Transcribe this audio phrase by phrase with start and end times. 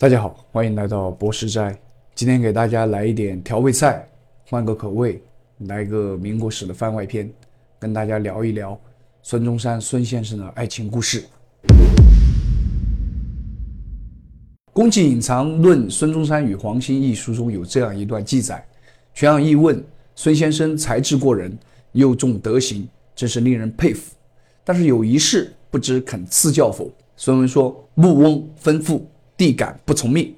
[0.00, 1.78] 大家好，欢迎来到博士斋。
[2.14, 4.08] 今天给大家来一点调味菜，
[4.46, 5.22] 换个口味，
[5.66, 7.30] 来个民国史的番外篇，
[7.78, 8.80] 跟大家聊一聊
[9.22, 11.20] 孙中山孙先生的爱情故事。
[14.72, 18.66] 《宫崎隐藏论孙中山与黄兴》一书中有这样一段记载：
[19.12, 21.54] 全阳义问孙先生才智过人，
[21.92, 24.14] 又重德行，真是令人佩服。
[24.64, 26.90] 但是有一事，不知肯赐教否？
[27.18, 29.02] 孙文说：“穆翁吩咐，
[29.40, 30.36] 地感不从命。”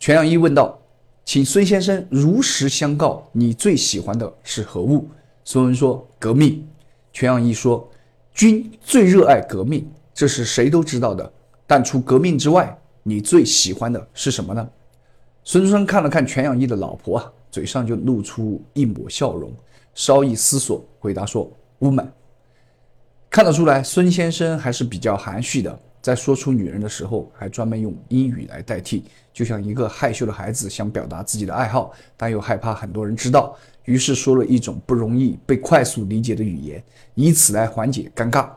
[0.00, 0.80] 全阳义问道
[1.26, 5.06] ：“请孙先生如实相告，你最喜欢的是何物？”
[5.44, 6.66] 孙文说：“革命。”
[7.12, 7.86] 全阳义说
[8.32, 11.30] ：“君最热爱革命，这是谁都知道的。
[11.66, 14.66] 但除革命之外，你最喜欢的是什么呢？”
[15.44, 19.52] 孙中山看了看全阳义的老婆啊，嘴上就露出一抹笑容，
[19.94, 22.08] 稍一思索，回答说：“woman。”
[23.28, 25.78] 看得出来，孙先生还是比较含蓄的。
[26.04, 33.56] 在说出女人的时候，还专门用英语来代替，就像一个害羞的孩子想表达自己的爱好，但又害怕很多人知道，
[33.86, 38.50] 于是说了一种不容易被快速理解的语言，以此来缓解尴尬。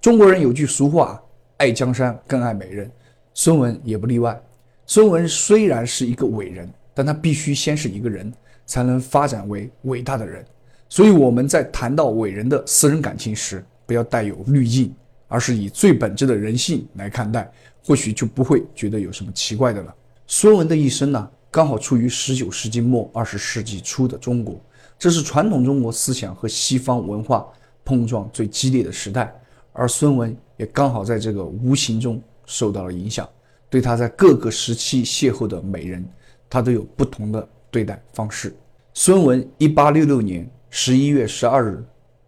[0.00, 1.20] 中国人有句俗话，
[1.56, 2.88] 爱江山更爱美人，
[3.34, 4.40] 孙文也不例外。
[4.86, 8.32] 孙文虽然是一个伟人，但他必须先是一个人，
[8.64, 10.46] 才能发展为伟大的人。
[10.88, 14.94] 所以我们在谈到伟人的私人感情时，不要带有滤镜。
[15.28, 17.50] 而是以最本质的人性来看待，
[17.84, 19.94] 或许就不会觉得有什么奇怪的了。
[20.26, 24.60] 孙文的一生呢，刚好处于十九世纪末二十世纪初的中国，
[24.98, 27.46] 这是传统中国思想和西方文化
[27.84, 29.34] 碰撞最激烈的时代，
[29.72, 33.28] 而孙文也刚好在这个无形中受到了影响。
[33.68, 36.08] 对他在各个时期邂逅的美人，
[36.48, 38.54] 他都有不同的对待方式。
[38.94, 41.84] 孙文一八六六年十一月十二日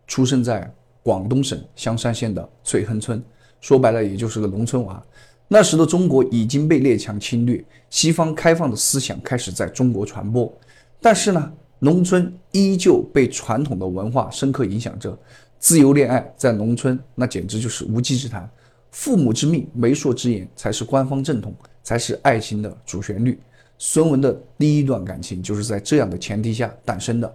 [0.06, 0.72] 出生在。
[1.08, 3.24] 广东省香山县的翠亨村，
[3.62, 5.02] 说白了也就是个农村娃。
[5.48, 10.52] 那时的中国已经被列强侵略，西方开放的思想开始在中国传播，
[11.00, 15.18] 但是呢，农村依旧被传统的文化深刻影响着。
[15.58, 18.46] 自由恋爱在农村那简直就是无稽之谈，
[18.90, 23.40] 父母之命、媒妁之言才是官方正统，才是爱情的主旋律。
[23.78, 27.34] 孙文的第一段感情就是在这样的前提下诞生的。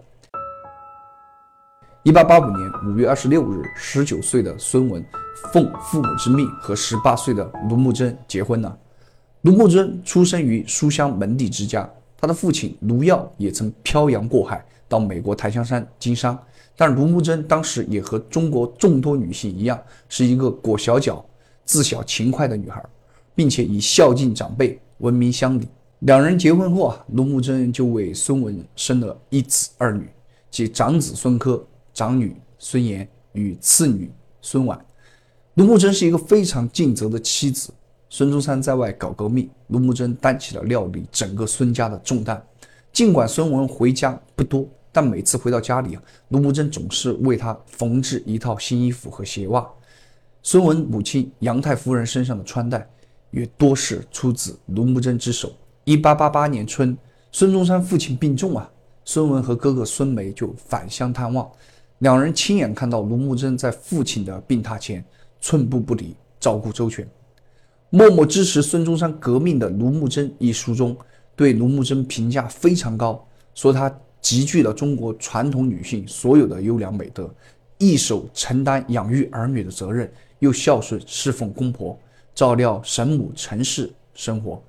[2.03, 5.01] 一八八五年五月二十六日，十九岁的孙文
[5.53, 8.77] 奉父母之命和十八岁的卢慕贞结婚了。
[9.43, 16.37] 卢慕贞出生于书香门第之家，他的父亲卢耀也曾漂洋过海到美国檀香山经商。
[16.75, 21.25] 但卢慕贞当时也和中国众多女性一样，是一个裹小脚、
[21.63, 22.83] 自小勤快的女孩，
[23.33, 25.69] 并且以孝敬长辈闻名乡里。
[25.99, 30.09] 两人结婚后啊，卢慕贞就为孙文生了一子二女，
[30.51, 31.65] 即长子孙科。
[31.93, 34.11] 长女孙妍与次女
[34.41, 34.83] 孙婉，
[35.55, 37.71] 卢慕贞是一个非常尽责的妻子。
[38.09, 42.43] 孙中山在外搞革命，卢慕贞担起了料理整个孙家的重担。
[42.91, 49.67] 尽管孙文回家不多，但每次回到家里啊，卢慕贞总是为他缝制一套新衣服和鞋袜。
[50.43, 52.87] 孙文母亲杨太夫人身上的穿戴，
[53.31, 55.51] 也多是出自卢慕贞之手。
[55.85, 56.95] 一八八八年春，
[57.31, 58.69] 孙中山父亲病重啊，
[59.05, 61.49] 孙文和哥哥孙梅就返乡探望。
[62.03, 65.01] 两人亲眼看到卢慕贞在父亲的病榻前
[65.39, 67.07] 寸步不离，照顾周全。
[67.91, 70.97] 默默支持孙中山革命的卢慕贞一书中
[71.33, 73.25] 对卢慕贞评价非常高，
[73.55, 77.33] 说她集聚了中国传统女性所有的优良美德，
[77.77, 81.97] 一手承担养育儿女的责任，又孝顺侍奉公婆，
[82.35, 84.61] 照料神母陈氏生活。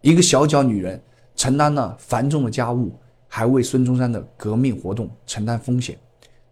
[0.00, 0.98] 一个小脚女人
[1.36, 2.90] 承担了繁重的家务，
[3.26, 5.98] 还为孙中山的革命活动承担风险。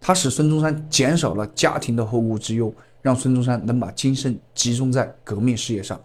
[0.01, 6.01] 他使孙中山减少了家庭的后顾之忧，让孙中山能把精神集中在革命事业上。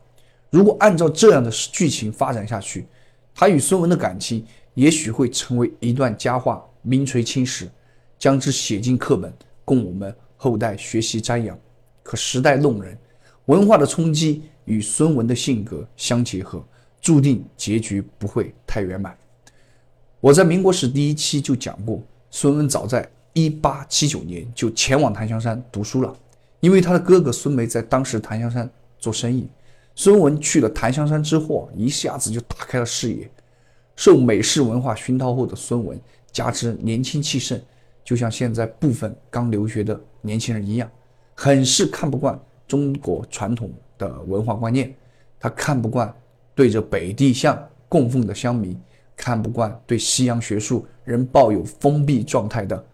[0.49, 2.87] 如果按照这样的剧情发展下去，
[3.33, 7.69] 他与孙文的感情也许会成为一段佳话，名垂青史，
[8.17, 9.31] 将之写进课本，
[9.63, 11.57] 供我们后代学习瞻仰。
[12.03, 12.97] 可时代弄人，
[13.45, 16.63] 文化的冲击与孙文的性格相结合，
[16.99, 19.15] 注定结局不会太圆满。
[20.19, 23.07] 我在民国史第一期就讲过，孙文早在。
[23.33, 26.13] 一八七九年就前往檀香山读书了，
[26.59, 28.69] 因为他的哥哥孙梅在当时檀香山
[28.99, 29.47] 做生意。
[29.95, 33.29] 孙文去了檀香山之后，一下子就打开了视野。
[33.95, 35.99] 受美式文化熏陶后的孙文，
[36.31, 37.61] 加之年轻气盛，
[38.03, 40.89] 就像现在部分刚留学的年轻人一样，
[41.35, 44.93] 很是看不惯中国传统的文化观念。
[45.39, 46.13] 他看不惯
[46.55, 48.79] 对着北帝像供奉的乡民，
[49.15, 52.85] 看不惯对西洋学术仍抱有封闭状态的。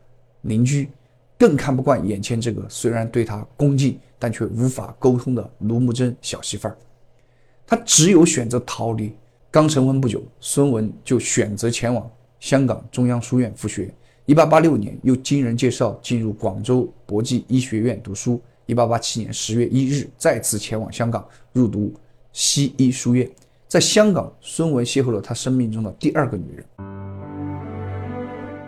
[0.48, 0.90] 邻居
[1.38, 6.76] 更看不惯眼前这个虽然对他恭敬，但却无法沟通的卢慕贞小媳妇儿。
[7.66, 9.14] 他只有选择逃离，
[9.52, 12.10] 刚成婚不久，孙文就选择前往
[12.40, 13.94] 香港中央书院复学。
[14.26, 18.42] 一八八六年，又经人介绍进入广州博济医学院读书。
[18.66, 21.94] 一八八七年十月一日，再次前往香港入读
[22.34, 23.30] 西医书院。
[23.68, 26.87] 在香港，孙文邂逅了他生命中的第二个女人。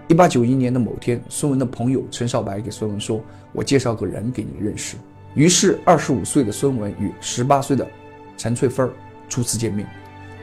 [0.09, 3.23] 一八九一年的某天，孙文的朋友陈少白给孙文说
[3.53, 4.97] ：“我介绍个人给你认识。”
[5.35, 7.87] 于是，二十五岁的孙文与十八岁的
[8.35, 8.89] 陈翠芬
[9.29, 9.87] 初次见面。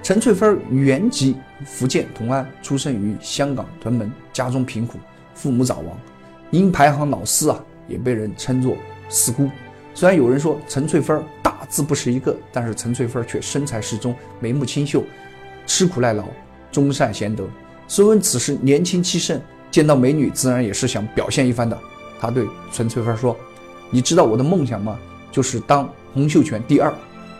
[0.04, 1.34] 陈翠芬原籍
[1.64, 4.98] 福建同安，出生于香港屯门，家中贫苦，
[5.34, 5.98] 父母早亡，
[6.52, 8.76] 因排行老四啊，也被人称作
[9.08, 9.50] 四姑。
[9.94, 15.02] 虽然有人说陈翠芬大字不识一个，但是陈翠芬却身材适中，眉目清秀，
[15.66, 16.24] 吃苦耐劳，
[16.70, 17.44] 忠善贤德。
[17.88, 19.40] 孙文此时年轻气盛，
[19.70, 21.78] 见到美女自然也是想表现一番的。
[22.20, 23.36] 他对陈翠芬说
[23.90, 24.98] ：“你知道我的梦想吗？
[25.30, 26.92] 就是当洪秀全第二。”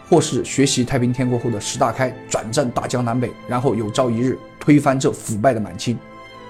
[0.08, 5.99] 或是学习太平天国后的石大开转战大江南北，然后有朝一日推翻这腐败的满清。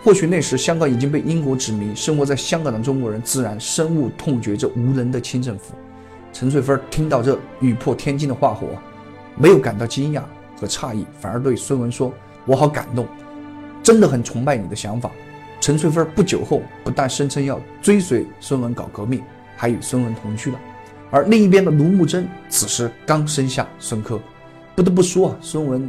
[0.04, 5.74] 或许那时香港已经被英国殖民，生活在香港的中国人自然深恶痛绝这无能的清政府。
[6.34, 8.68] 陈翠芬听到这语破天惊的话后，
[9.36, 10.20] 没有感到惊讶
[10.60, 12.12] 和诧异，反而对孙文说
[12.44, 13.06] ：“我好感动，
[13.82, 15.10] 真的很崇拜你的想法。”
[15.60, 19.22] 陈翠芬不久后不但声称要追随孙文搞革命，
[19.56, 20.60] 还与孙文同居了。
[21.10, 24.20] 而另一边的卢慕贞此时刚生下孙科，
[24.74, 25.88] 不得不说啊，孙文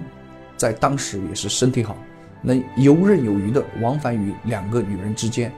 [0.55, 1.97] 在当时也是身体好，
[2.41, 5.51] 能游刃有余的往返于两个女人之间，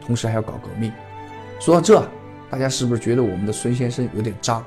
[0.00, 0.92] 同时还要搞革命。
[1.60, 2.02] 说到这，
[2.48, 4.64] 大家是不是觉得我们的孙先生有点渣？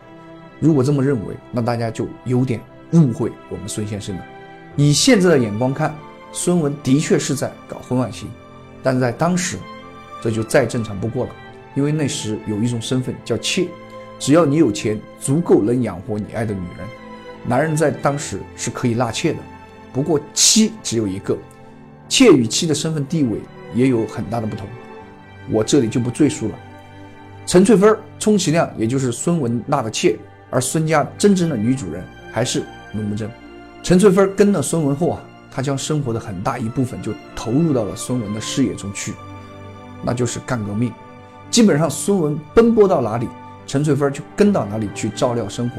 [0.60, 2.60] 如果这么认为，那大家就有点
[2.92, 4.26] 误会我们孙先生了。
[4.76, 5.96] 以现在的眼光看，
[6.32, 8.30] 孙文的确是在搞婚外情，
[8.84, 9.58] 但在当时，
[10.22, 11.32] 这就再正常不过了，
[11.76, 13.68] 因为那时有一种身份叫妾。
[14.20, 16.88] 只要你有钱，足够能养活你爱的女人，
[17.48, 19.40] 男人在当时是可以纳妾的。
[19.92, 21.36] 不过妻只有一个，
[22.08, 23.40] 妾与妻的身份地位
[23.74, 24.68] 也有很大的不同，
[25.50, 26.56] 我这里就不赘述了。
[27.48, 30.16] 陈翠芬充其量也就是孙文纳的妾，
[30.52, 32.64] 而孙家真正的女主人还是
[32.94, 33.28] 卢慕贞。
[33.82, 39.14] 陈翠芬跟了孙文后啊，他将生活的很大一部分就投入到了孙文的事业中去，
[40.02, 40.92] 那就是干革命。
[41.52, 43.28] 基本上孙文奔波到哪里。
[43.68, 45.78] 陈翠芬就跟到哪里去照料生活。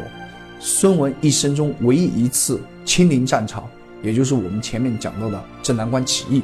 [0.59, 3.69] 孙文一生中唯一一次亲临战场，
[4.01, 6.43] 也就是我们前面讲到的镇南关起义，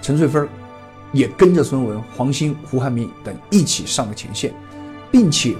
[0.00, 0.46] 陈翠芬
[1.12, 4.54] 也跟着孙文、黄兴、胡汉民等一起上了前线，
[5.10, 5.56] 并且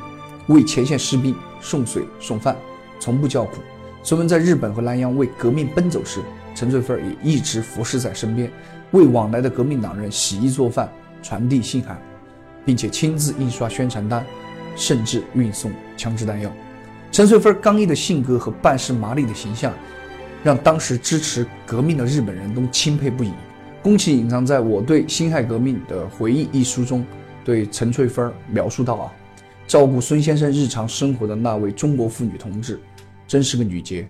[0.46, 2.56] 为前线士兵送水送饭，
[3.00, 3.56] 从不叫苦。
[4.04, 6.20] 孙文在日本和南洋为革命奔走时，
[6.56, 8.50] 陈翠芬也一直服侍在身边，
[8.90, 10.90] 为往来的革命党人洗衣做饭、
[11.22, 11.96] 传递信函，
[12.64, 14.26] 并且亲自印刷宣传单。
[14.78, 16.52] 甚至运送枪支弹药。
[17.10, 19.72] 陈翠芬刚毅的性格和办事麻利的形象，
[20.44, 23.32] 让当时支持革命的日本人都钦佩不已。
[23.82, 27.06] 宫崎隐藏在我对辛亥革命的回忆一书中，
[27.42, 29.12] 对陈翠芬描述到啊，
[29.66, 32.78] 照顾孙先生日常生活的那位中国妇女同志，
[33.26, 34.06] 真是个女杰。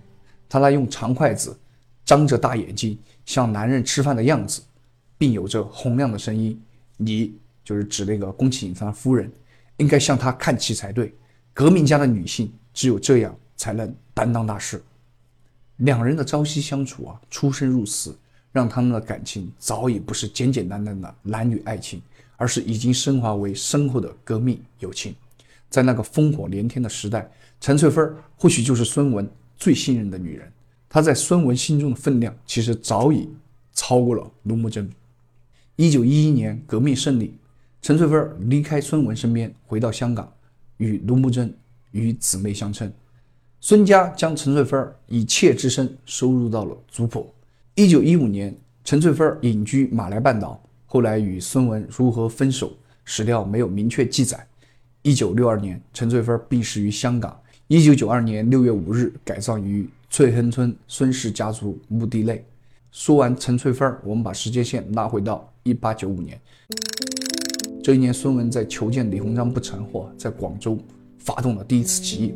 [0.49, 1.57] 她那用长筷子、
[2.07, 4.63] 张着大眼睛向男人吃饭的样子，
[5.15, 6.59] 并有着洪亮的声音。
[6.95, 9.31] 你就是指那个宫崎隐藏夫人。
[9.75, 11.13] 应该向她看齐才对。
[11.53, 14.81] 革命家的女性只有这样才能担当大事。
[15.75, 18.17] 两人的朝夕相处啊，出生入死，
[18.51, 22.01] 让他们的感情早已不是简简单单的男女爱情，
[22.37, 25.13] 而是已经升华为深厚的革命友情。
[25.69, 27.29] 在那个烽火连天的时代，
[27.61, 30.51] 陈翠芬或许就是孙文最信任的女人。
[30.97, 33.29] 他在孙文心中的分量，其实早已
[33.71, 34.89] 超过了卢慕贞。
[35.75, 37.35] 一九一一年，革命胜利。
[37.83, 40.33] 陈翠芬离开孙文身边，回到香港，
[40.77, 41.55] 与卢慕贞
[41.91, 42.91] 与姊妹相称。
[43.61, 47.31] 孙家将陈翠芬以妾之身收入到了族谱。
[47.75, 52.75] 一九一五年，陈翠芬隐居马来半岛，后来与孙文如何分手，
[53.05, 54.47] 史料没有明确记载。
[55.03, 57.39] 一九六二年，陈翠芬病逝于香港。
[57.67, 62.43] 一九九二年六月五日，改葬于翠亨村孙氏家族墓地内。
[62.91, 66.39] 说完陈翠芬，我们把时间线拉回到一八九五年。
[67.83, 70.77] 这一年，孙文在求见李鸿章不成后，在广州
[71.19, 72.33] 发动了第一次起义，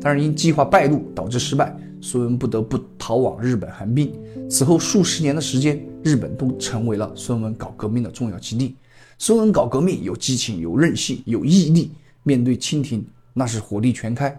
[0.00, 4.12] 但是因计划败露导致失败，孙文不得不逃往日本横滨。
[4.50, 8.74] 此后数十年的时间，日本都成为了孙文搞革命的重要基地。
[9.18, 11.92] 孙文搞革命有激情、有韧性、有毅力，
[12.24, 14.36] 面对清廷那是火力全开。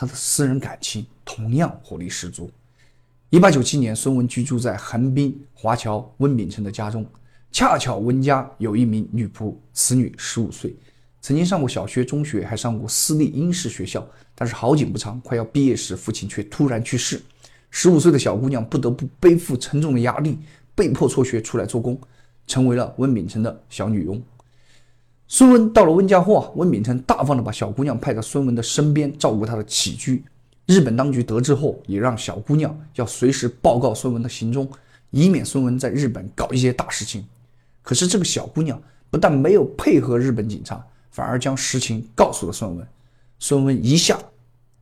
[0.00, 2.50] 他的私人感情同样火力十足。
[3.28, 7.04] 一八九七年，孙文居住在横滨华侨温炳城的家中。
[7.52, 10.74] 恰巧温家有一名女仆，此女十五岁，
[11.20, 14.08] 曾经上过小学、中学，还上过私立英式学校。
[14.34, 17.20] 但是好景不长，快要毕业时，父亲却突然去世。
[17.68, 20.38] 十五岁的小姑娘不得不背负沉重的压力，
[20.74, 22.00] 被迫辍学出来做工，
[22.46, 24.22] 成为了温秉成的小女佣。
[25.32, 30.24] 孙文到了温家后啊，温秉成大方的把小姑娘派在孙文的身边，照顾她的起居。
[30.66, 34.68] 日本当局得知后，也让小姑娘要随时报告孙文的行踪，
[35.10, 37.24] 以免孙文在日本搞一些大事情。
[37.80, 42.84] 可是这个小姑娘不但没有配合日本警察，反而将实情告诉了孙文。
[43.38, 44.18] 孙文一下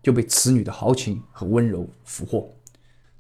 [0.03, 2.51] 就被此女的豪情和温柔俘获。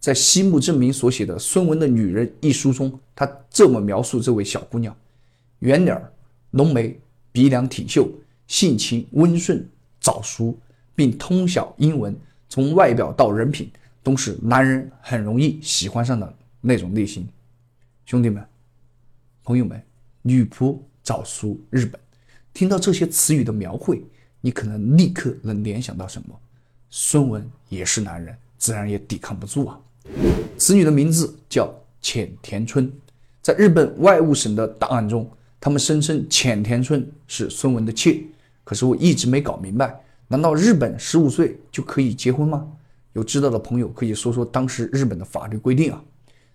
[0.00, 4.96] 在西木正明所写的《孙文的女人》一书中，他这么描述这位小姑娘：
[5.58, 6.02] 圆脸、
[6.52, 6.98] 浓眉、
[7.38, 8.10] 鼻梁挺秀，
[8.48, 9.64] 性情温顺
[10.00, 10.58] 早熟，
[10.96, 12.12] 并通晓英文。
[12.48, 13.70] 从外表到人品，
[14.02, 17.28] 都是男人很容易喜欢上的那种类型。
[18.06, 18.44] 兄弟们、
[19.44, 19.80] 朋友们，
[20.22, 22.00] 女仆早熟日本，
[22.52, 24.02] 听到这些词语的描绘，
[24.40, 26.36] 你可能立刻能联想到什么？
[26.90, 29.80] 孙文也是男人，自然也抵抗不住啊。
[30.56, 32.92] 此女的名字叫浅田春，
[33.40, 35.30] 在日本外务省的档案中，
[35.60, 38.22] 他们声称浅田村是孙文的妾。
[38.64, 39.98] 可是我一直没搞明白。
[40.28, 42.68] 难道日本十五岁就可以结婚吗？
[43.14, 46.04] 有知道的朋友可以说说当时日本的法律规定啊。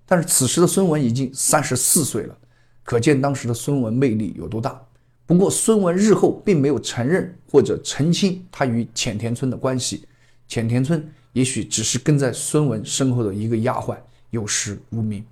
[0.05, 2.37] 但是此时的孙文已经三十四岁了，
[2.83, 4.79] 可见当时的孙文魅力有多大。
[5.25, 10.05] 不过孙文日后并没有承认或者澄清他与浅田村的关系，
[10.47, 13.97] 浅田村也许只是跟在孙文身后的一个丫鬟，
[14.29, 15.25] 有实无名。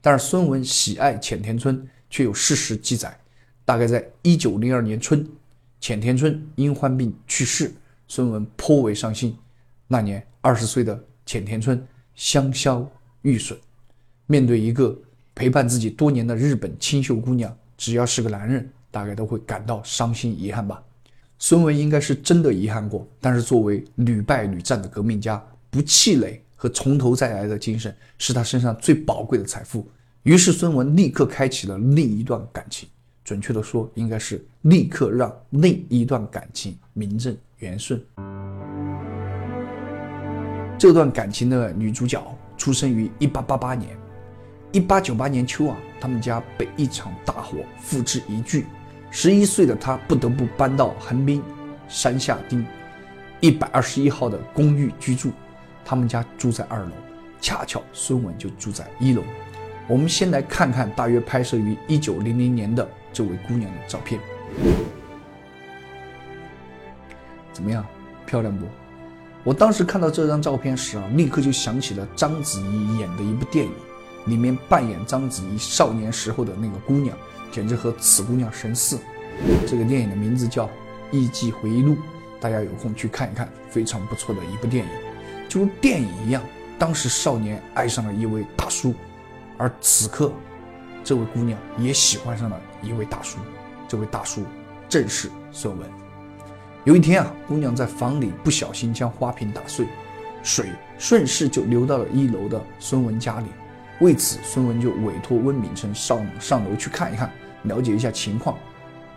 [0.00, 3.18] 但是孙文喜爱浅田村，却有事实记载，
[3.64, 5.26] 大概在一九零二年春。
[5.78, 7.72] 浅田春因患病去世，
[8.08, 9.36] 孙文颇为伤心。
[9.86, 12.88] 那年二十岁的浅田春香消
[13.22, 13.56] 玉损，
[14.26, 14.98] 面对一个
[15.34, 20.82] 陪伴自己多年的日本清秀姑娘，只要是个男人，大概都会感到伤心遗憾吧。
[21.38, 29.86] 孙文应该是真的遗憾过，但是作为屡败屡战的革命家，不气馁和从头再来的精神是他身上最宝贵的财富。
[30.26, 32.88] 于是孙文立刻开启了另一段感情。
[33.22, 38.04] 准确的说，应该是立刻让另一段感情名正言顺。
[40.76, 42.20] 这段感情的女主角
[42.56, 43.96] 出生于一八八八年，
[44.72, 48.64] 一八九八年秋啊，他们家被一场大火付之一炬，
[49.12, 51.40] 十一岁的她不得不搬到横滨
[51.86, 52.66] 山下町
[53.40, 55.30] 一百二十一号的公寓居住。
[55.84, 56.90] 他们家住在二楼，
[57.40, 59.22] 恰巧孙文就住在一楼。
[59.88, 62.86] 我们先来看看大约拍摄于一九零零年的。
[63.12, 64.20] 这位姑娘的照片
[67.50, 67.82] 怎么样？
[68.26, 68.66] 漂亮不？
[69.42, 73.72] 我当时看到这张照片时啊，立刻就想起了章子怡演的一部电影，
[74.26, 77.16] 里面扮演章子怡少年时候的那个姑娘，
[77.50, 78.98] 简直和此姑娘神似。
[79.66, 80.66] 这个电影的名字叫
[81.10, 81.94] 《艺伎回忆录》，
[82.38, 84.90] 大家有空去看一看，非常不错的一部电影。
[85.48, 86.42] 就如电影一样，
[86.78, 88.92] 当时少年爱上了一位大叔，
[89.58, 90.32] 而此刻。
[91.04, 93.38] 这位姑娘也喜欢上了一位大叔，
[93.86, 94.42] 这位大叔
[94.88, 95.88] 正是孙文。
[96.84, 99.86] 有一天啊，姑娘在房里不小心将花瓶打碎，
[100.42, 103.46] 水顺势就流到了一楼的孙文家里。
[104.00, 107.30] 为此，孙文就委托温秉成上上楼去看一看，
[107.62, 108.58] 了解一下情况。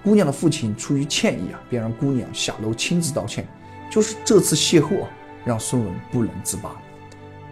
[0.03, 3.47] 姑娘的父亲出于歉意啊，便让姑娘下楼亲自道歉。
[3.91, 5.09] 就是这次邂逅啊，
[5.43, 6.79] 让孙文不能自拔。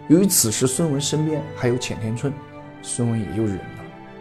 [0.08, 2.32] 由于此时孙文身边还有浅田村，
[2.82, 3.62] 孙文也又忍了。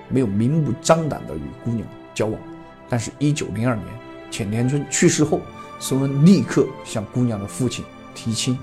[0.10, 2.40] 没有明目张胆地与姑娘交往，
[2.88, 3.88] 但是，一九零二年
[4.32, 5.42] 浅田春去世后，
[5.80, 7.84] 孙文立刻向姑娘的父亲
[8.16, 8.58] 提亲。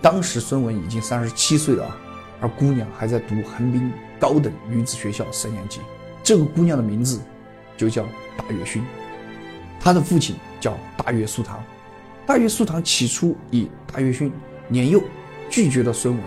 [0.00, 1.96] 当时孙文已经三十七岁了啊，
[2.40, 5.80] 而姑娘还在读横滨高等女子学校三年级。
[6.22, 7.20] 这个姑娘的名字
[7.76, 8.04] 就叫
[8.36, 8.80] 大月薰，
[9.80, 11.60] 她的父亲叫大月素堂。
[12.24, 14.30] 大月素堂起初以大月薰
[14.68, 15.02] 年幼
[15.50, 16.24] 拒绝了孙文，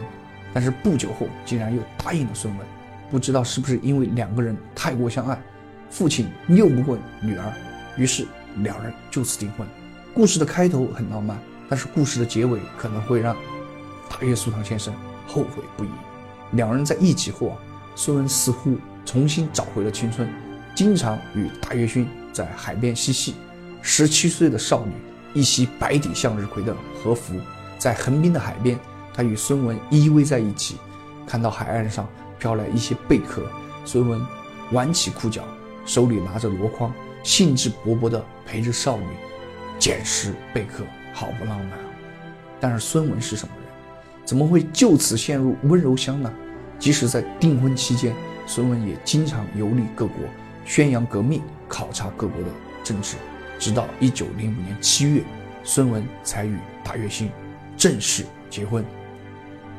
[0.53, 2.67] 但是不久后竟然又答应了孙文。
[3.09, 5.41] 不知道是不是因为两个人太过相爱，
[5.89, 7.53] 父亲拗不过女儿，
[7.97, 8.25] 于是
[8.57, 9.65] 两人就此订婚。
[10.13, 11.37] 故事的开头很浪漫，
[11.69, 13.35] 但是故事的结尾可能会让
[14.09, 14.93] 大月苏堂先生
[15.27, 15.89] 后悔不已。
[16.51, 17.57] 两人在一起后啊，
[17.95, 20.27] 孙文似乎重新找回了青春，
[20.75, 23.35] 经常与大月薰在海边嬉戏。
[23.81, 24.91] 十七岁的少女
[25.33, 27.35] 一袭白底向日葵的和服，
[27.77, 28.77] 在横滨的海边，
[29.13, 30.77] 她与孙文依偎在一起，
[31.25, 32.05] 看到海岸上。
[32.39, 33.43] 飘来一些贝壳，
[33.85, 34.21] 孙文
[34.71, 35.43] 挽起裤脚，
[35.85, 39.05] 手里拿着箩筐，兴致勃勃地陪着少女
[39.79, 41.85] 捡拾贝壳，好不浪漫啊！
[42.59, 43.65] 但是孙文是什么人？
[44.25, 46.31] 怎么会就此陷入温柔乡呢？
[46.79, 48.13] 即使在订婚期间，
[48.45, 50.15] 孙文也经常游历各国，
[50.65, 52.49] 宣扬革命，考察各国的
[52.83, 53.15] 政治。
[53.57, 55.23] 直到一九零五年七月，
[55.63, 57.31] 孙文才与大月星
[57.75, 58.85] 正式结婚。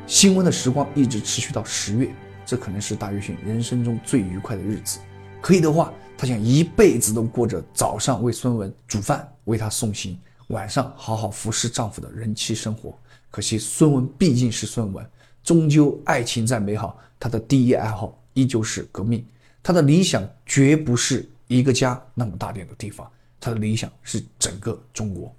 [0.05, 2.09] 新婚的时光一直持续到十月，
[2.49, 4.97] 这可能是大月勋人生中最愉快的日子。
[5.39, 12.97] 可以的话，他想一辈子都过着早上为孙文煮饭、为他送行，晚上好好服侍丈夫的人妻生活。
[13.29, 15.05] 可惜孙文毕竟是孙文，
[15.43, 19.23] 终究爱情再美好，他的第一爱好依旧是革命。
[19.61, 23.07] 他的理想绝不是一个家那么大点的地方，
[23.39, 25.31] 他的理想是整个中国。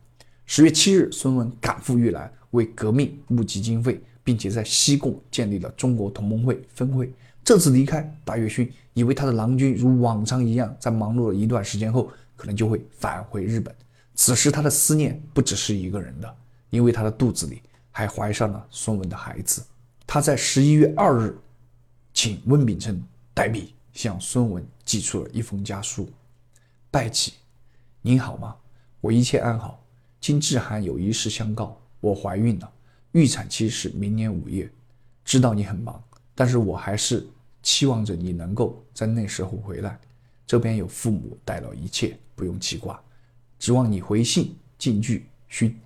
[0.46, 7.12] 十月七日，孙文赶赴豫南，为革命募集经费，并且在西贡建立了中国同盟会分会。
[7.42, 13.74] 这次离开，大岳勋以为他的郎君如往常一样，在忙碌了一段时间后，可能就会返回日本。
[14.14, 16.36] 此时他的思念不只是一个人的，
[16.68, 17.60] 因为他的肚子里
[17.90, 19.64] 还怀上了孙文的孩子。
[20.06, 21.36] 他在十一月二日，
[22.14, 23.02] 请温秉成
[23.34, 26.08] 代笔向孙文寄出了一封家书
[26.88, 27.32] ：“拜启，
[28.00, 28.54] 您好吗？
[29.00, 29.82] 我一切安好。
[30.20, 32.72] 今致函有一事相告，我怀孕了，
[33.12, 34.70] 预产期是明年五月。
[35.24, 36.02] 知道你很忙。”
[36.34, 37.26] 但是我还是
[37.62, 40.00] 期望着你能够在那时候回来，
[40.46, 42.98] 这边有父母代劳一切，不用记挂，
[43.58, 45.78] 指望你回信进句勋。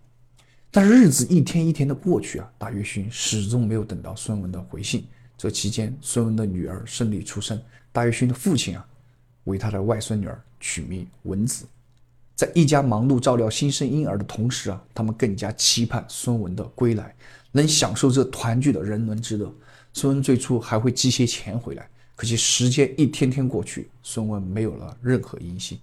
[0.71, 5.04] 但是日子一天一天的过去啊，大月勋始终没有等到孙文的回信。
[5.37, 8.87] 这期间，孙文的女儿顺利出生，大月勋的父亲啊，
[9.45, 11.66] 为他的外孙女儿取名文子。
[12.35, 17.14] 在一家忙碌照料新生婴儿的同时啊，他们更加期盼孙文的归来，
[17.53, 19.53] 能享受这团聚的人伦之乐。
[19.93, 25.79] 孙文最初还会寄些钱回来，可惜时间一天天过去，孙文没有了任何音信。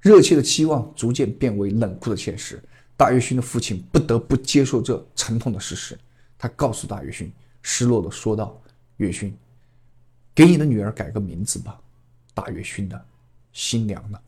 [0.00, 2.62] 热切的期望逐渐变为冷酷的现实。
[2.96, 5.98] 大岳勋的父亲不得不接受这沉痛的事实。
[6.38, 8.58] 他告诉大岳勋，失落的说道
[8.98, 9.36] ：“岳勋，
[10.34, 11.78] 给你的女儿改个名字吧。”
[12.32, 13.04] 大岳勋的
[13.52, 14.20] 心凉了。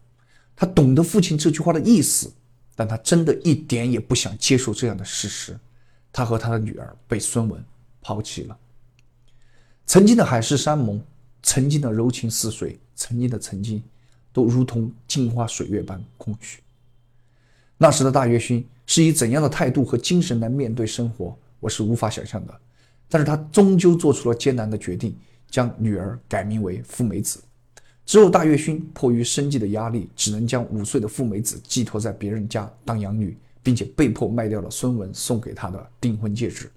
[0.57, 2.33] 他懂得父亲这句话的意思，
[2.75, 5.57] 但他真的一点也不想接受这样的事实。
[6.11, 7.63] 他和他的女儿被孙文
[8.01, 8.59] 抛弃了。
[9.85, 11.01] 曾经的海誓山盟，
[11.43, 13.83] 曾经的柔情似水，曾经的曾经，
[14.33, 16.61] 都如同镜花水月般空虚。
[17.77, 22.61] 那时的大岳勋是以怎样的态度和精神来面对生活，我是无法想象的。
[23.09, 25.15] 但是他终究做出了艰难的决定，
[25.51, 27.41] 将女儿改名为富美子。
[28.07, 36.71] 之后，大岳勋迫于生计的压力，只能将五岁的富美子寄托在别人家当养女，并且被迫卖掉了孙文送给他的订婚戒指。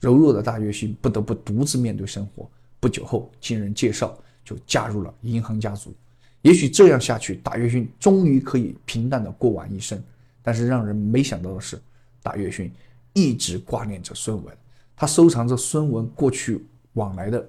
[0.00, 2.50] 柔弱的大岳勋不得不独自面对生活。
[2.80, 5.94] 不久后，经人介绍，就嫁入了银行家族。
[6.42, 10.02] 也许这样下去，大岳勋终于可以平淡的过完一生。
[10.42, 11.80] 但是让人没想到的是，
[12.22, 12.70] 大岳勋
[13.12, 14.56] 一直挂念着孙文，
[14.96, 17.48] 他收藏着孙文过去往来的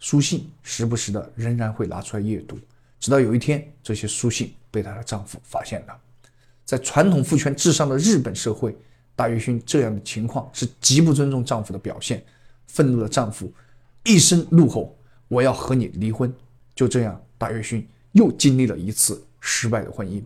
[0.00, 2.58] 书信，时不时的仍然会拿出来阅读。
[2.98, 5.96] 直到有一天，这些书信被她的丈夫发现了。
[6.64, 8.76] 在传统父权至上的日本社会。
[9.16, 12.24] 大岳勋这样的情况是极不尊重丈夫的表现。
[12.68, 13.52] 愤怒的丈夫
[14.02, 14.96] 一声怒吼
[15.28, 16.32] ：“我要和你离婚！”
[16.74, 20.22] 就这样，大岳勋又经历了一次失败的婚姻。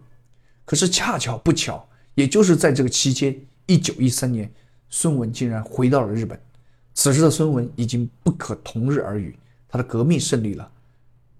[0.64, 1.84] 可是恰巧不巧，
[2.14, 4.48] 也就是在这个期间，一九一三年，
[4.88, 6.40] 孙文竟然回到了日本。
[6.94, 9.36] 此时的孙文已经不可同日而语，
[9.74, 10.70] 他的革命胜利了，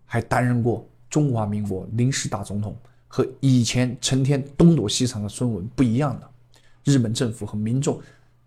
[0.04, 2.76] 还担任过中华民国临时大总统。
[3.06, 6.28] 和以前成天东躲西藏的孙文不一样了。
[6.82, 8.02] 日本政府和民众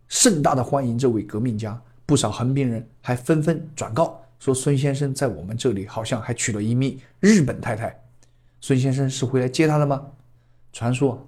[0.10, 7.98] 盛大的欢迎这位革命家，不少横滨人还纷纷转告说，孙先生在我们这里好像还娶了一名日本太太。
[8.60, 10.06] 孙先生是回来接他的吗？
[10.74, 11.26] 传说，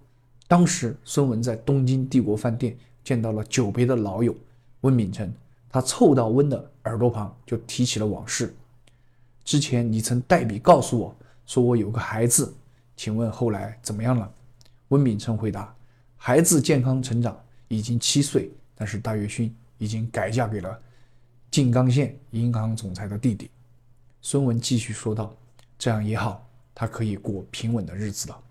[0.50, 4.36] 当时孙文在东京帝国饭店见到了久别的老友
[4.82, 5.32] 温秉成，
[5.70, 8.54] 他凑到温的耳朵旁就提起了往事。
[9.46, 12.52] 之前你曾代笔告诉我说我有个孩子，
[12.96, 14.32] 请问后来怎么样了？
[14.88, 15.74] 温秉成回答。
[16.18, 20.80] 孩子健康成长，已经七岁，但是大岳勋已经改嫁给了
[21.52, 23.50] 静冈县银行总裁的弟弟。
[24.22, 25.34] 孙文继续说道
[25.78, 28.44] ：“这样也好，他可以过平稳的日子了。”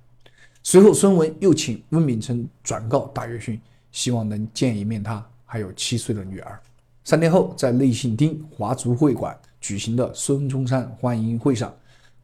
[0.63, 6.61] 随后，孙文又请温秉成转告大岳勋，希望能见一面他还有七岁的女儿。
[7.09, 11.75] 三天后，在内信町华族会馆举行的孙中山欢迎会上，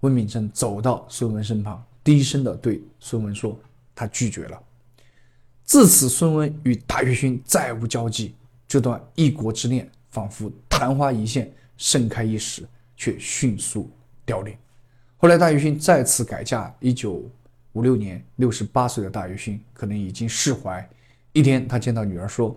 [0.01, 3.59] 温秉成走到孙文身旁，低声地对孙文说
[3.97, 4.63] ：“他拒绝了。”
[5.65, 8.35] 自此，孙文与大岳勋再无交集。
[8.69, 12.63] 这段异国之恋仿佛昙花一现，盛开一时，
[12.95, 13.91] 却迅速
[14.27, 14.55] 凋零。
[15.17, 16.71] 后来，大岳勋再次改嫁。
[16.81, 17.25] 一九
[17.73, 20.87] 五六年，六十八岁的大岳勋可能已经释怀。
[21.33, 22.55] 一天，他见到女儿说：“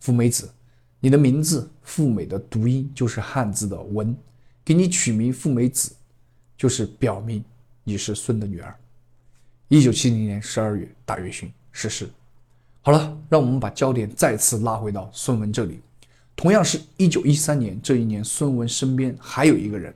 [0.00, 0.50] 福美子，
[1.00, 4.16] 你的名字富美的读音就是汉字的文，
[4.64, 5.92] 给你取名富美子，
[6.56, 7.44] 就是表明
[7.84, 8.74] 你是孙的女儿。”
[9.68, 11.50] 一九七零年十二月，大岳勋。
[11.70, 12.08] 逝世。
[12.82, 15.80] 好了，让我们把焦点再次拉回到孙文这里。
[16.34, 19.94] 同样是一九一三年这一年，孙文身边还有一个人，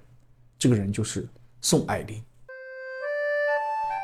[0.59, 1.27] 这个人就是
[1.61, 2.23] 宋霭龄。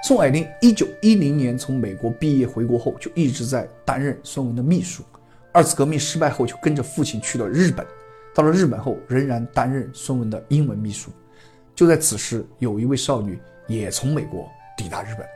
[0.05, 5.05] 宋霭龄一九一零年从美国毕业回国后，就一直在担任孙文的秘书。
[5.53, 7.87] 二次革命失败后，就跟着父亲去了日本。
[8.35, 11.11] 到了日本后，仍然担任孙文的英文秘书。
[11.75, 15.27] 就在此时，有一位少女也从美国抵达日本，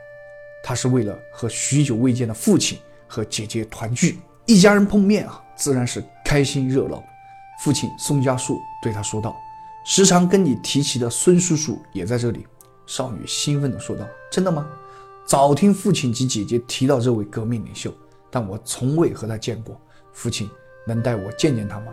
[0.63, 4.19] 她是为了和许久未见的父亲和姐姐团聚。
[4.45, 7.03] 一家人碰面啊，自然是开心热闹。
[7.61, 9.35] 父亲宋家树对他说道
[9.85, 12.45] ：“时常跟你提起的孙叔叔也在这里。”
[12.85, 14.67] 少女兴奋地说道：“真的吗？
[15.25, 17.93] 早听父亲及姐姐提到这位革命领袖，
[18.29, 19.79] 但我从未和他见过。
[20.13, 20.49] 父亲
[20.87, 21.91] 能带我见见他吗？”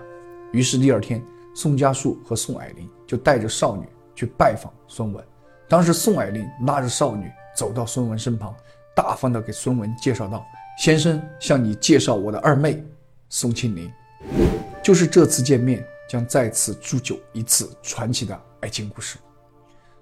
[0.53, 5.25] 于是第二天，宋家树和宋霭龄就带着少女去拜访孙文。
[5.69, 8.55] 当时宋霭龄拉着少女走到孙文身旁，
[8.95, 10.45] 大方地给孙文介绍道
[10.79, 12.85] ：“先生向你介绍我的二妹
[13.29, 13.93] 宋庆龄，
[14.83, 19.17] 就是这次见面将再次铸就一次传奇的爱情故事。”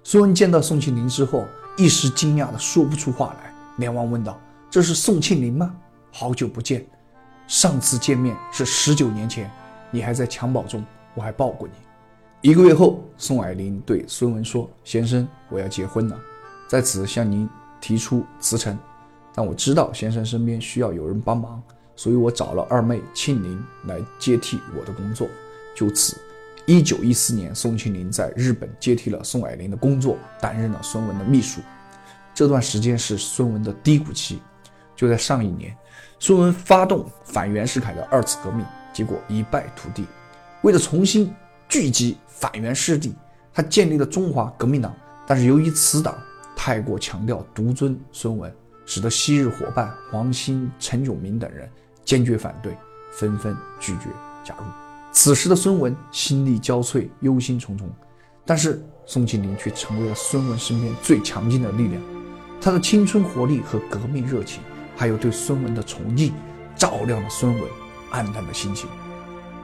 [0.03, 1.45] 孙文见到宋庆龄之后，
[1.77, 4.39] 一时惊讶的说不出话来，连忙问道
[4.71, 5.75] ：“这是宋庆龄吗？
[6.11, 6.83] 好久不见，
[7.49, 9.49] 上次见面是十九年前，
[9.89, 10.85] 你还在襁褓中，
[11.15, 11.73] 我还抱过你。”
[12.47, 16.15] 一个月后，宋霭龄对孙文说：“先生，我要结婚了，
[16.69, 17.49] 在此向您
[17.81, 18.77] 提出辞呈。
[19.33, 21.59] 但我知道先生身边需要有人帮忙，
[21.95, 25.27] 所以我找了二妹庆龄来接替我的工作。
[25.75, 26.15] 就此。”
[26.67, 31.61] 一九一四年，宋庆龄在日本接替了宋霭龄的工作，担任了孙文的秘书。
[32.31, 34.39] 这段时间是孙文的低谷期。
[34.99, 35.73] 就在上一年，
[36.19, 40.05] 孙文发动反袁世凯的二次革命，结果一败涂地。
[40.61, 41.33] 为了重新
[41.69, 43.15] 聚集反袁势力，
[43.53, 44.93] 他建立了中华革命党。
[45.25, 46.17] 但是由于此党
[46.53, 48.53] 太过强调独尊孙文，
[48.85, 51.69] 使得昔日伙伴黄兴、陈炯明等人
[52.03, 52.75] 坚决反对，
[53.13, 54.09] 纷纷拒绝
[54.43, 54.63] 加入。
[55.13, 57.83] 此时的孙文心力交瘁，忧心忡忡，
[58.45, 62.01] 但是宋庆龄却成为了孙文身边最强劲的力量。
[62.59, 64.61] 他的青春活力和革命热情，
[64.99, 66.33] 还有对孙文的崇敬，
[66.75, 67.63] 照亮了孙文
[68.11, 68.89] 黯淡的心情。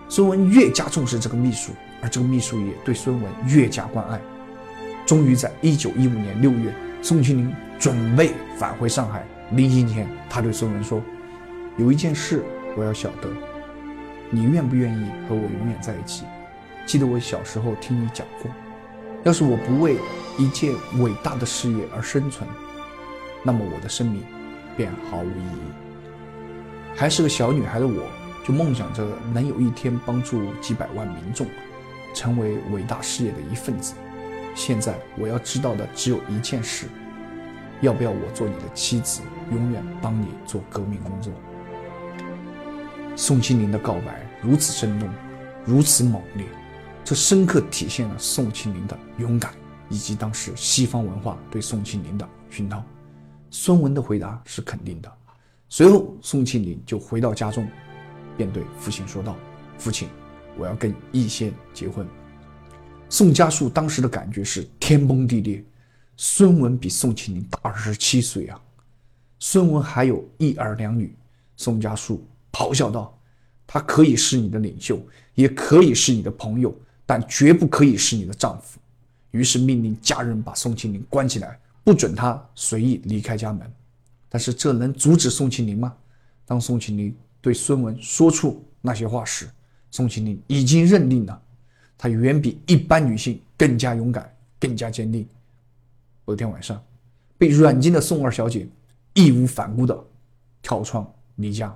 [0.07, 4.21] 孙文越加重视这个秘书，而这个秘书也对孙文越加关爱。
[5.05, 11.01] 终于在一九一五年六月，宋庆龄准备返回上海，临行前，他对孙文说
[11.75, 12.41] ：“有一件事
[12.77, 13.27] 我要晓得。”
[14.31, 16.23] 你愿不愿意和我永远在一起？
[16.85, 18.49] 记得我小时候听你讲过，
[19.25, 19.97] 要是我不为
[20.37, 22.49] 一件伟大的事业而生存，
[23.43, 24.23] 那么我的生命
[24.75, 26.95] 便毫无意义。
[26.95, 28.03] 还是个小女孩的我，
[28.43, 31.45] 就梦想着能有一天帮助几百万民众，
[32.13, 33.95] 成为伟大事业的一份子。
[34.55, 36.87] 现在我要知道的只有一件事：
[37.81, 41.33] 要不要我做你的妻子，永远帮你做革命工作？
[43.17, 45.09] 宋庆龄的告白如此生动，
[45.65, 46.45] 如此猛烈，
[47.03, 49.51] 这深刻体现了宋庆龄的勇敢，
[49.89, 52.81] 以及当时西方文化对宋庆龄的熏陶。
[53.49, 55.11] 孙文的回答是肯定的。
[55.69, 57.67] 随后，宋庆龄就回到家中，
[58.37, 59.35] 便对父亲说道
[59.77, 60.07] ：“父亲，
[60.57, 62.07] 我要跟逸仙结婚。”
[63.09, 65.63] 宋家树当时的感觉是天崩地裂。
[66.17, 68.61] 孙文比宋庆龄大二十七岁啊！
[69.39, 71.15] 孙文还有一儿两女。
[71.57, 72.25] 宋家树。
[72.51, 73.19] 咆哮道
[73.67, 74.97] ：“他可以是你的领袖，
[75.33, 76.73] 也可以是你的朋友，
[77.05, 78.79] 但绝不可以是你的丈夫。”
[79.31, 83.71] 于是命令家人把宋庆龄关起来，不准他随意离开家门。
[84.27, 85.95] 但是这能阻止宋庆龄吗？
[86.45, 89.47] 当宋庆龄对孙文说出那些话时，
[89.91, 91.41] 宋庆龄已经认定了，
[91.97, 95.25] 她远比一般女性更加勇敢，更加坚定。
[96.25, 96.83] 某天晚上，
[97.37, 98.67] 被软禁的宋二小姐
[99.13, 100.05] 义无反顾地
[100.61, 101.73] 跳窗离家。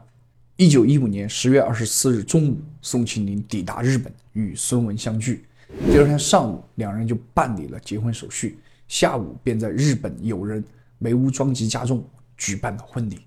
[0.57, 5.45] 一九一五年十月二十四日中午，宋庆龄抵达日本，与孙文相聚。
[5.85, 8.59] 第二天上午，两人就办理了结婚手续。
[8.89, 10.61] 下午便在日本友人
[10.97, 12.03] 梅屋庄吉家中
[12.35, 13.19] 举办了婚礼。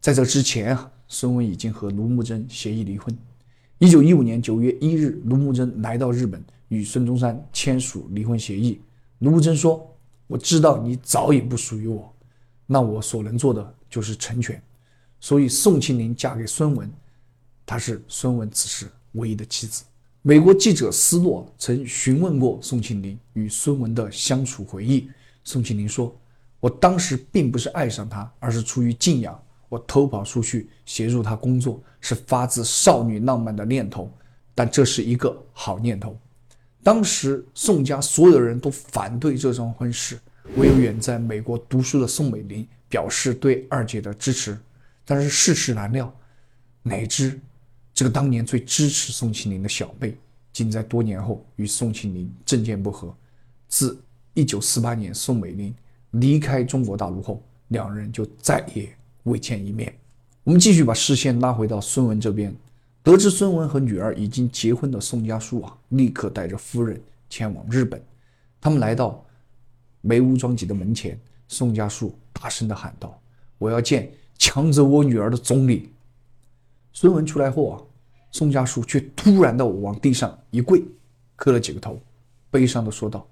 [0.00, 3.16] 在这之前啊，孙文已经和卢慕贞协议离婚。
[3.78, 8.80] 一九一五年九月一日，卢慕贞来到日本，与孙中山签署离婚协议。
[9.18, 9.94] 卢慕贞说
[10.26, 12.12] ：“我知道你早已不属于我，
[12.66, 14.60] 那我所能做的就是成全。”
[15.20, 16.90] 所以，宋庆龄嫁给孙文，
[17.66, 19.84] 她是孙文此时唯一的妻子。
[20.22, 25.08] 美国记者斯诺曾询问过宋庆龄与孙文的相处回忆。
[25.44, 26.14] 宋庆龄说
[26.58, 29.40] ：“我当时并不是爱上他，而是出于敬仰。
[29.68, 34.12] 我偷跑出去协助他工作，是发自少女浪漫的念头。
[34.56, 36.18] 但这是一个好念头。
[36.82, 40.18] 当时宋家所有人都反对这桩婚事，
[40.56, 44.58] 唯有远在美国读书的宋美龄表示对二姐的支持。”
[45.06, 46.12] 但是世事难料，
[46.82, 47.40] 哪知
[47.98, 50.16] 这个当年最支持宋庆龄的小辈，
[50.52, 53.12] 竟在多年后与宋庆龄政见不合。
[53.66, 54.00] 自
[54.36, 55.74] 1948年宋美龄
[56.12, 58.88] 离开中国大陆后，两人就再也
[59.24, 59.92] 未见一面。
[60.44, 62.54] 我们继续把视线拉回到孙文这边，
[63.02, 68.00] 得知孙文和女儿已经结婚的宋家树啊，立刻带着夫人前往日本。
[68.60, 69.26] 他们来到
[70.02, 73.20] 梅屋庄吉的门前，宋家树大声地喊道
[73.58, 74.08] ：“我要见
[74.38, 75.90] 抢走我女儿的总理。”
[76.94, 77.82] 孙文出来后啊，
[78.30, 80.82] 宋家树却突然的往地上一跪，
[81.36, 82.00] 磕了几个头，
[82.50, 83.26] 悲伤地说道：“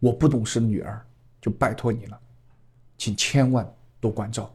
[0.00, 1.04] 我不懂事的女儿，
[1.40, 2.20] 就拜托你了，
[2.96, 4.54] 请千万多关照。”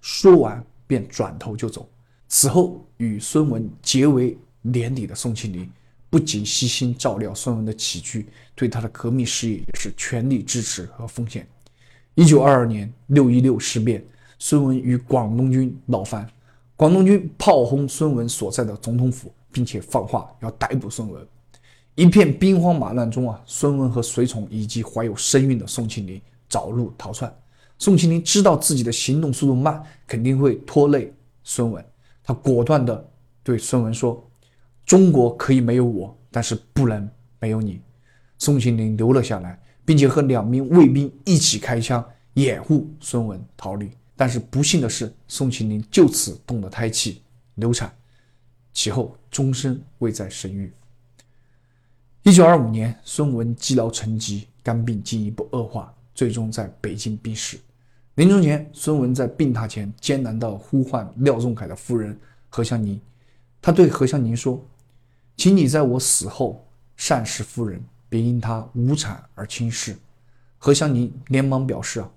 [0.00, 0.64] 说完。
[0.84, 1.88] 便转头就走。
[2.28, 5.66] 此后，与孙文结为连理的宋庆龄，
[6.10, 11.48] 不仅悉心照料孙文的起居，对他的革命事业也是全力支持和奉献。
[12.14, 14.04] 一九二二年六一六事变，
[14.38, 16.28] 孙文与广东军闹翻，
[16.82, 21.24] 广东军炮轰孙文所在的总统府，并且放话要逮捕孙文。
[21.94, 27.32] 一片兵荒马乱中啊，孙文和随从以及怀有身孕的宋庆龄找路逃窜。
[27.78, 31.14] 宋庆龄知道自己的行动速度慢，肯定会拖累
[31.44, 31.84] 孙文。
[32.24, 33.08] 他果断地
[33.44, 34.20] 对孙文说
[34.84, 37.80] ：“中国可以没有我，但是不能没有你。”
[38.38, 43.88] 宋庆龄留了下来，并且和两名卫兵一起开枪掩护孙文逃离。
[44.14, 47.22] 但是不幸的是，宋庆龄就此动了胎气，
[47.56, 47.92] 流产，
[48.72, 50.72] 其后终身未再生育。
[52.22, 57.58] 一九二五年，孙文积劳成疾，肝病进一步恶化，最终在北京病逝。
[58.16, 62.16] 临终前，孙文在病榻前艰难地呼唤廖仲恺的夫人
[62.48, 63.00] 何香凝。
[63.60, 64.62] 他对何香凝说
[65.36, 69.96] ：“请你在我死后善事夫人，别因她无产而轻视。”
[70.58, 72.12] 何香凝连忙表示：“啊，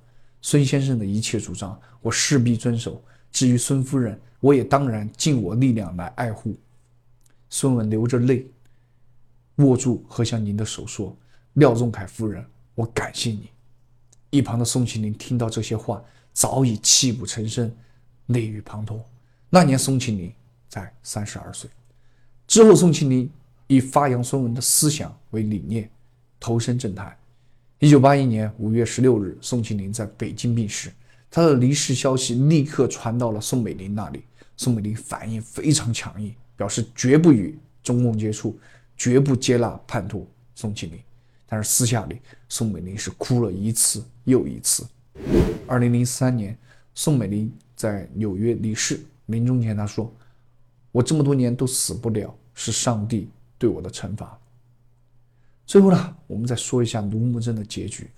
[0.46, 3.04] 孙先生的一切主张，我势必遵守。
[3.32, 6.56] 至于孙夫人，我也当然尽我力量来爱护。”
[7.50, 8.46] 孙文流着泪，
[9.56, 11.18] 握住何香凝的手说
[11.54, 13.50] ：“廖仲恺夫人，我感谢你。”
[14.30, 16.00] 一旁的宋庆龄听到这些话，
[16.32, 17.76] 早已泣不成声，
[18.28, 19.00] 泪雨滂沱。
[19.50, 20.32] 那年宋庆龄
[20.70, 21.68] 才三十二岁。
[22.46, 23.28] 之后，宋庆龄
[23.66, 25.90] 以发扬孙文的思想为理念，
[26.40, 27.18] 投身政坛。
[27.86, 30.92] 一九八一年五月十六日，宋庆龄在北京病逝。
[31.30, 34.24] 他的离世消息立刻传到了宋美龄那里。
[34.58, 38.60] 宋美龄反应非常强硬，表示绝不与中共接触，
[38.98, 40.98] 绝不接纳叛徒宋庆龄。
[41.46, 42.20] 但是私下里，
[42.50, 44.84] 宋美龄是哭了一次又一次。
[45.68, 46.58] 二零零三年，
[46.96, 50.12] 宋美龄在纽约离世，临终前她说
[50.92, 54.36] ：“我这么多年都死不了，是上帝对我的惩罚。”
[55.66, 58.10] 最后呢，我们再说一下卢慕贞的结局。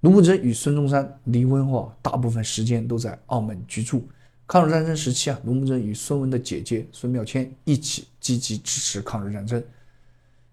[0.00, 4.06] 卢慕贞与孙中山离婚后，大部分时间都在澳门居住。
[4.46, 9.62] 抗日战争时期啊，卢慕贞与孙文的姐姐孙妙谦一起积极支持抗日战争，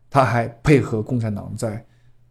[0.09, 1.85] 他还配合共产党在。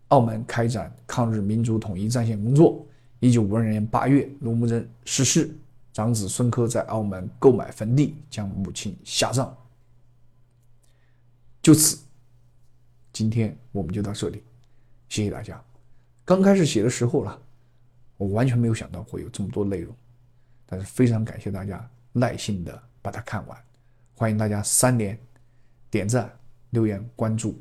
[0.09, 2.83] 澳门开展抗日民族统一战线工作。
[3.21, 5.55] 一九五二年八月，卢慕贞逝世，
[5.93, 9.55] 长子孙科在澳门购买坟地，将母亲下葬。
[11.61, 11.99] 就此，
[13.13, 14.43] 今天我们就到这里，
[15.09, 15.63] 谢谢大家。
[16.25, 17.41] 刚开始写的时候了，
[18.17, 19.95] 我完全没有想到会有这么多内容，
[20.67, 23.65] 但是非常感谢大家耐心的把它看完。
[24.17, 25.17] 欢迎大家三连、
[25.91, 26.29] 点赞、
[26.71, 27.57] 留言、关注，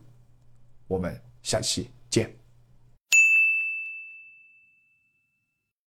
[0.88, 1.88] 我们下期。